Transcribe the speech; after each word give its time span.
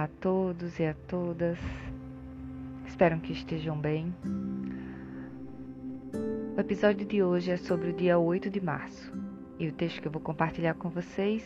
Olá 0.00 0.06
a 0.06 0.18
todos 0.18 0.78
e 0.78 0.86
a 0.86 0.94
todas, 0.94 1.58
espero 2.86 3.20
que 3.20 3.34
estejam 3.34 3.78
bem. 3.78 4.14
O 6.56 6.58
episódio 6.58 7.06
de 7.06 7.22
hoje 7.22 7.50
é 7.50 7.58
sobre 7.58 7.90
o 7.90 7.92
dia 7.92 8.18
8 8.18 8.48
de 8.48 8.62
março. 8.62 9.12
E 9.58 9.68
o 9.68 9.72
texto 9.72 10.00
que 10.00 10.08
eu 10.08 10.10
vou 10.10 10.22
compartilhar 10.22 10.72
com 10.72 10.88
vocês 10.88 11.44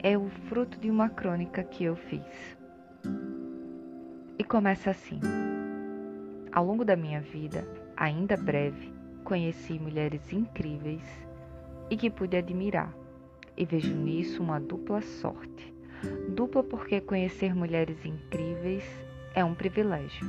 é 0.00 0.16
o 0.16 0.28
fruto 0.48 0.78
de 0.78 0.88
uma 0.88 1.08
crônica 1.08 1.64
que 1.64 1.82
eu 1.82 1.96
fiz. 1.96 2.56
E 4.38 4.44
começa 4.44 4.90
assim: 4.90 5.18
Ao 6.52 6.64
longo 6.64 6.84
da 6.84 6.94
minha 6.94 7.20
vida, 7.20 7.66
ainda 7.96 8.36
breve, 8.36 8.92
conheci 9.24 9.76
mulheres 9.76 10.32
incríveis 10.32 11.02
e 11.90 11.96
que 11.96 12.10
pude 12.10 12.36
admirar, 12.36 12.94
e 13.56 13.64
vejo 13.64 13.92
nisso 13.92 14.40
uma 14.40 14.60
dupla 14.60 15.02
sorte 15.02 15.77
Dupla 16.28 16.62
porque 16.62 17.00
conhecer 17.00 17.54
mulheres 17.54 18.04
incríveis 18.04 18.84
é 19.34 19.44
um 19.44 19.54
privilégio. 19.54 20.26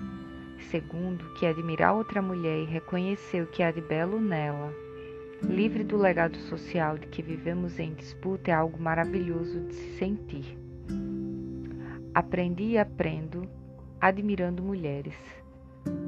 Segundo, 0.71 1.33
que 1.35 1.45
admirar 1.45 1.93
outra 1.93 2.21
mulher 2.21 2.59
e 2.59 2.65
reconhecer 2.65 3.41
o 3.43 3.47
que 3.47 3.63
há 3.63 3.71
de 3.71 3.81
belo 3.81 4.19
nela, 4.19 4.73
livre 5.41 5.83
do 5.83 5.97
legado 5.97 6.37
social 6.37 6.97
de 6.97 7.07
que 7.07 7.21
vivemos 7.21 7.79
em 7.79 7.93
disputa, 7.93 8.51
é 8.51 8.53
algo 8.53 8.81
maravilhoso 8.81 9.61
de 9.61 9.73
se 9.73 9.97
sentir. 9.97 10.57
Aprendi 12.13 12.71
e 12.71 12.77
aprendo 12.77 13.47
admirando 14.01 14.63
mulheres. 14.63 15.15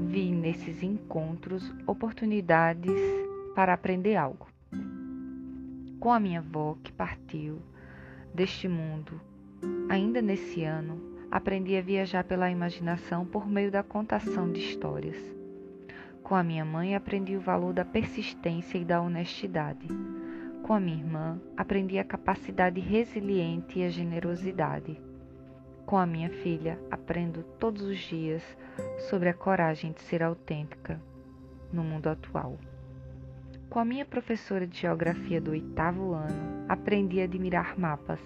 Vi 0.08 0.32
nesses 0.32 0.82
encontros 0.84 1.74
oportunidades 1.86 3.00
para 3.55 3.74
aprender 3.74 4.16
algo. 4.16 4.48
Com 6.00 6.12
a 6.12 6.20
minha 6.20 6.40
avó 6.40 6.78
que 6.84 6.91
partiu 6.91 7.62
deste 8.34 8.68
mundo 8.68 9.20
Ainda 9.90 10.21
nesse 10.21 10.63
ano, 10.63 11.01
aprendi 11.29 11.76
a 11.76 11.81
viajar 11.81 12.23
pela 12.23 12.49
imaginação 12.49 13.26
por 13.26 13.48
meio 13.48 13.70
da 13.70 13.84
contação 13.84 14.51
de 14.51 14.59
histórias. 14.59 15.17
Com 16.23 16.35
a 16.35 16.43
minha 16.43 16.63
mãe, 16.63 16.95
aprendi 16.95 17.35
o 17.35 17.41
valor 17.41 17.73
da 17.73 17.84
persistência 17.84 18.77
e 18.77 18.85
da 18.85 19.01
honestidade. 19.01 19.87
Com 20.63 20.73
a 20.73 20.79
minha 20.79 20.98
irmã, 20.98 21.41
aprendi 21.57 21.99
a 21.99 22.04
capacidade 22.04 22.79
resiliente 22.79 23.79
e 23.79 23.84
a 23.84 23.89
generosidade. 23.89 24.98
Com 25.85 25.98
a 25.98 26.05
minha 26.05 26.29
filha, 26.29 26.79
aprendo 26.89 27.43
todos 27.59 27.82
os 27.82 27.98
dias 27.98 28.43
sobre 29.09 29.27
a 29.27 29.34
coragem 29.34 29.91
de 29.91 30.01
ser 30.01 30.23
autêntica 30.23 31.01
no 31.73 31.84
mundo 31.84 32.07
atual. 32.07 32.57
Com 33.70 33.79
a 33.79 33.85
minha 33.85 34.05
professora 34.05 34.65
de 34.65 34.79
geografia 34.79 35.41
do 35.41 35.51
oitavo 35.51 36.13
ano, 36.13 36.65
aprendi 36.70 37.20
a 37.20 37.23
admirar 37.23 37.77
mapas 37.77 38.20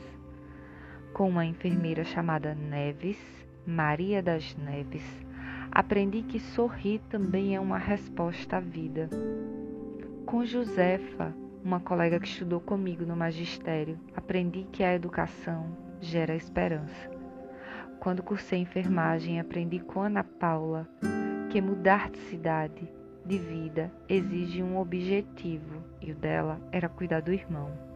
com 1.16 1.30
uma 1.30 1.46
enfermeira 1.46 2.04
chamada 2.04 2.54
Neves, 2.54 3.18
Maria 3.66 4.22
das 4.22 4.54
Neves, 4.58 5.26
aprendi 5.72 6.22
que 6.22 6.42
sorrir 6.42 7.00
também 7.10 7.56
é 7.56 7.60
uma 7.60 7.78
resposta 7.78 8.58
à 8.58 8.60
vida. 8.60 9.10
Com 10.26 10.44
Josefa, 10.44 11.34
uma 11.64 11.80
colega 11.80 12.20
que 12.20 12.28
estudou 12.28 12.60
comigo 12.60 13.06
no 13.06 13.16
magistério, 13.16 13.98
aprendi 14.14 14.68
que 14.74 14.84
a 14.84 14.94
educação 14.94 15.78
gera 16.02 16.36
esperança. 16.36 17.10
Quando 18.02 18.22
cursei 18.22 18.60
enfermagem, 18.60 19.40
aprendi 19.40 19.80
com 19.80 20.02
Ana 20.02 20.22
Paula 20.22 20.86
que 21.50 21.62
mudar 21.62 22.10
de 22.10 22.18
cidade, 22.18 22.92
de 23.26 23.38
vida, 23.38 23.90
exige 24.10 24.62
um 24.62 24.78
objetivo, 24.78 25.82
e 26.02 26.12
o 26.12 26.16
dela 26.16 26.60
era 26.74 26.90
cuidar 26.90 27.22
do 27.22 27.32
irmão. 27.32 27.95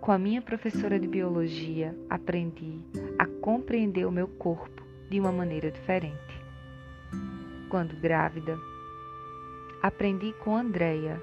Com 0.00 0.12
a 0.12 0.18
minha 0.18 0.40
professora 0.40 1.00
de 1.00 1.08
biologia, 1.08 1.96
aprendi 2.08 2.80
a 3.18 3.26
compreender 3.26 4.06
o 4.06 4.12
meu 4.12 4.28
corpo 4.28 4.82
de 5.10 5.18
uma 5.18 5.32
maneira 5.32 5.70
diferente. 5.70 6.40
Quando 7.68 8.00
grávida, 8.00 8.56
aprendi 9.82 10.32
com 10.44 10.56
Andreia, 10.56 11.20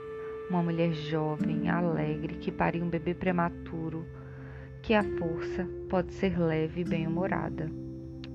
uma 0.49 0.61
mulher 0.61 0.93
jovem, 0.93 1.69
alegre, 1.69 2.35
que 2.35 2.51
pariu 2.51 2.83
um 2.83 2.89
bebê 2.89 3.13
prematuro, 3.13 4.05
que 4.81 4.93
a 4.93 5.03
força 5.03 5.65
pode 5.89 6.13
ser 6.13 6.37
leve 6.37 6.81
e 6.81 6.83
bem-humorada. 6.83 7.71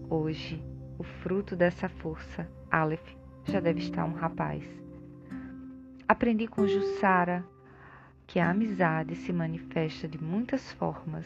Hoje, 0.09 0.63
o 0.99 1.05
fruto 1.05 1.55
dessa 1.55 1.89
força, 1.89 2.49
Aleph, 2.71 3.15
já 3.45 3.61
deve 3.61 3.81
estar 3.81 4.05
um 4.05 4.15
rapaz. 4.15 4.65
Aprendi 6.09 6.47
com 6.47 6.67
Jussara, 6.67 7.45
que 8.29 8.39
a 8.39 8.51
amizade 8.51 9.17
se 9.17 9.33
manifesta 9.33 10.07
de 10.07 10.23
muitas 10.23 10.71
formas, 10.73 11.25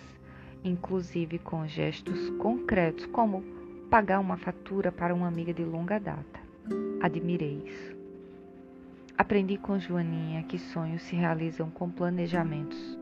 inclusive 0.63 1.37
com 1.41 1.67
gestos 1.67 2.31
concretos, 2.39 3.07
como 3.07 3.43
pagar 3.91 4.21
uma 4.21 4.37
fatura 4.37 4.93
para 4.93 5.13
uma 5.13 5.27
amiga 5.27 5.53
de 5.53 5.65
longa 5.65 5.99
data. 5.99 6.41
Admirei 7.03 7.61
isso. 7.67 7.97
Aprendi 9.19 9.59
com 9.59 9.81
Joaninha 9.81 10.45
que 10.45 10.61
sonhos 10.61 11.03
se 11.03 11.17
realizam 11.17 11.69
com 11.71 11.91
planejamentos. 11.91 12.97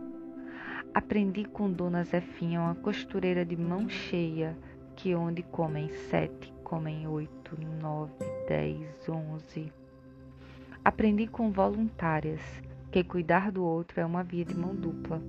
Aprendi 0.95 1.45
com 1.45 1.71
Dona 1.71 2.03
Zefinha, 2.03 2.63
uma 2.63 2.75
costureira 2.75 3.45
de 3.45 3.55
mão 3.55 3.87
cheia, 3.87 4.57
que 4.97 5.15
onde 5.15 5.43
comem 5.43 5.91
sete, 6.09 6.51
comem 6.65 7.07
oito, 7.07 7.55
nove, 7.83 8.15
dez, 8.49 9.07
onze. 9.11 9.71
Aprendi 10.83 11.27
com 11.27 11.53
voluntárias 11.53 12.41
que 12.91 13.05
cuidar 13.05 13.53
do 13.53 13.65
outro 13.65 14.01
é 14.01 14.05
uma 14.05 14.25
via 14.25 14.45
de 14.45 14.57
mão 14.57 14.75
dupla. 14.75 15.23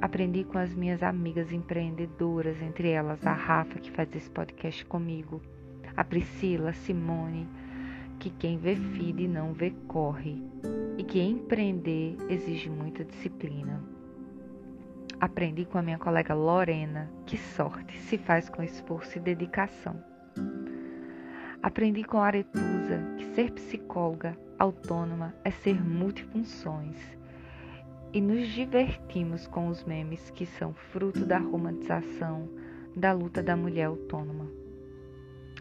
Aprendi 0.00 0.44
com 0.44 0.58
as 0.58 0.74
minhas 0.74 1.02
amigas 1.02 1.52
empreendedoras, 1.52 2.60
entre 2.60 2.90
elas 2.90 3.24
a 3.26 3.32
Rafa, 3.32 3.78
que 3.78 3.90
faz 3.90 4.14
esse 4.14 4.28
podcast 4.28 4.84
comigo, 4.84 5.40
a 5.96 6.02
Priscila, 6.02 6.70
a 6.70 6.74
Simone, 6.74 7.48
que 8.18 8.28
quem 8.28 8.58
vê 8.58 8.74
feed 8.74 9.28
não 9.28 9.52
vê 9.52 9.70
corre, 9.86 10.42
e 10.98 11.04
que 11.04 11.20
empreender 11.20 12.16
exige 12.28 12.68
muita 12.68 13.04
disciplina. 13.04 13.82
Aprendi 15.20 15.64
com 15.64 15.78
a 15.78 15.82
minha 15.82 15.98
colega 15.98 16.34
Lorena 16.34 17.08
que 17.24 17.38
sorte 17.38 17.96
se 17.98 18.18
faz 18.18 18.48
com 18.48 18.62
esforço 18.62 19.16
e 19.16 19.20
dedicação. 19.20 20.02
Aprendi 21.62 22.04
com 22.04 22.18
a 22.18 22.26
Aretusa 22.26 23.00
que 23.16 23.24
ser 23.34 23.52
psicóloga 23.52 24.36
autônoma 24.58 25.34
é 25.44 25.50
ser 25.50 25.82
multifunções. 25.82 26.96
E 28.12 28.20
nos 28.20 28.48
divertimos 28.48 29.46
com 29.46 29.68
os 29.68 29.84
memes 29.84 30.30
que 30.30 30.46
são 30.46 30.72
fruto 30.72 31.24
da 31.26 31.38
romantização 31.38 32.48
da 32.94 33.12
luta 33.12 33.42
da 33.42 33.56
mulher 33.56 33.84
autônoma. 33.86 34.48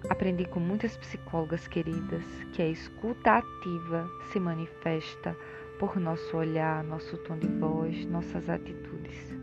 Aprendi 0.09 0.45
com 0.45 0.59
muitas 0.59 0.95
psicólogas 0.97 1.67
queridas 1.67 2.23
que 2.53 2.61
a 2.61 2.67
escuta 2.67 3.37
ativa 3.37 4.07
se 4.31 4.39
manifesta 4.39 5.35
por 5.79 5.99
nosso 5.99 6.37
olhar, 6.37 6.83
nosso 6.83 7.17
tom 7.19 7.37
de 7.37 7.47
voz, 7.47 8.05
nossas 8.05 8.49
atitudes. 8.49 9.33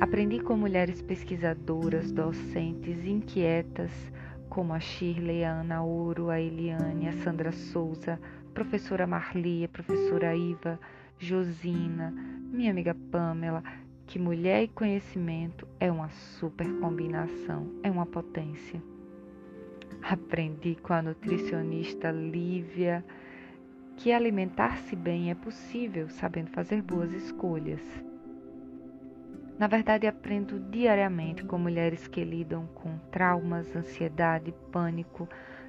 Aprendi 0.00 0.40
com 0.40 0.56
mulheres 0.56 1.00
pesquisadoras, 1.00 2.12
docentes, 2.12 3.04
inquietas, 3.06 3.90
como 4.48 4.72
a 4.72 4.80
Shirley, 4.80 5.44
a 5.44 5.60
Ana 5.60 5.82
Ouro, 5.82 6.30
a 6.30 6.40
Eliane, 6.40 7.08
a 7.08 7.12
Sandra 7.12 7.52
Souza, 7.52 8.20
professora 8.54 9.06
Marli, 9.06 9.64
a 9.64 9.68
professora 9.68 10.34
Iva, 10.34 10.78
Josina, 11.18 12.10
minha 12.50 12.70
amiga 12.70 12.94
Pamela, 13.10 13.62
que 14.06 14.18
mulher 14.18 14.62
e 14.62 14.68
conhecimento 14.68 15.66
é 15.80 15.90
uma 15.90 16.08
super 16.10 16.66
combinação, 16.80 17.66
é 17.82 17.90
uma 17.90 18.06
potência. 18.06 18.82
Aprendi 20.02 20.76
com 20.76 20.92
a 20.92 21.02
nutricionista 21.02 22.10
Lívia 22.10 23.04
que 23.96 24.12
alimentar-se 24.12 24.94
bem 24.94 25.30
é 25.30 25.34
possível 25.34 26.08
sabendo 26.08 26.50
fazer 26.50 26.82
boas 26.82 27.12
escolhas. 27.12 27.80
Na 29.58 29.66
verdade, 29.66 30.06
aprendo 30.06 30.60
diariamente 30.60 31.44
com 31.44 31.58
mulheres 31.58 32.06
que 32.06 32.22
lidam 32.22 32.66
com 32.74 32.98
traumas, 33.10 33.74
ansiedade, 33.74 34.54
pânico, 34.70 35.26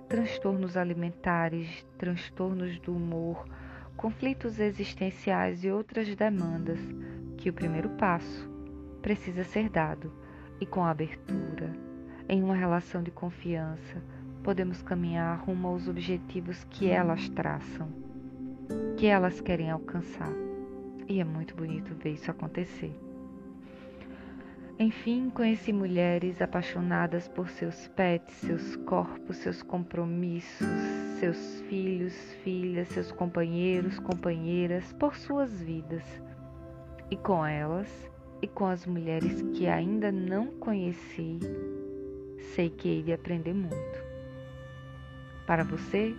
transtornos 0.09 0.75
alimentares, 0.75 1.85
transtornos 1.97 2.79
do 2.79 2.93
humor, 2.93 3.45
conflitos 3.95 4.59
existenciais 4.59 5.63
e 5.63 5.71
outras 5.71 6.13
demandas, 6.15 6.79
que 7.37 7.49
o 7.49 7.53
primeiro 7.53 7.89
passo 7.91 8.49
precisa 9.01 9.43
ser 9.43 9.69
dado 9.69 10.11
e 10.59 10.65
com 10.65 10.83
abertura, 10.83 11.71
em 12.27 12.43
uma 12.43 12.55
relação 12.55 13.01
de 13.01 13.11
confiança, 13.11 14.03
podemos 14.43 14.81
caminhar 14.81 15.39
rumo 15.39 15.69
aos 15.69 15.87
objetivos 15.87 16.65
que 16.65 16.89
elas 16.89 17.29
traçam, 17.29 17.87
que 18.97 19.07
elas 19.07 19.39
querem 19.39 19.71
alcançar. 19.71 20.31
E 21.07 21.21
é 21.21 21.23
muito 21.23 21.55
bonito 21.55 21.95
ver 21.95 22.13
isso 22.13 22.29
acontecer. 22.29 23.06
Enfim, 24.79 25.31
conheci 25.31 25.73
mulheres 25.73 26.39
apaixonadas 26.39 27.27
por 27.27 27.49
seus 27.49 27.87
pets, 27.95 28.31
seus 28.35 28.75
corpos, 28.75 29.37
seus 29.37 29.63
compromissos, 29.63 30.67
seus 31.19 31.61
filhos, 31.61 32.13
filhas, 32.43 32.87
seus 32.89 33.11
companheiros, 33.11 33.97
companheiras, 33.97 34.93
por 34.93 35.15
suas 35.15 35.59
vidas. 35.63 36.03
E 37.09 37.17
com 37.17 37.43
elas, 37.43 37.89
e 38.39 38.47
com 38.47 38.67
as 38.67 38.85
mulheres 38.85 39.41
que 39.55 39.65
ainda 39.65 40.11
não 40.11 40.45
conheci, 40.59 41.39
sei 42.53 42.69
que 42.69 42.87
hei 42.87 43.01
de 43.01 43.13
aprender 43.13 43.55
muito. 43.55 44.03
Para 45.47 45.63
você 45.63 46.15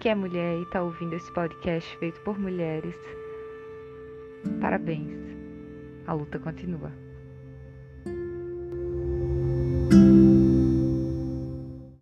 que 0.00 0.10
é 0.10 0.14
mulher 0.14 0.58
e 0.58 0.62
está 0.64 0.82
ouvindo 0.82 1.16
esse 1.16 1.32
podcast 1.32 1.96
feito 1.96 2.20
por 2.20 2.38
mulheres, 2.38 2.96
parabéns. 4.60 5.16
A 6.06 6.12
luta 6.12 6.38
continua. 6.38 6.92
Thank 9.92 10.04
you. 10.04 10.31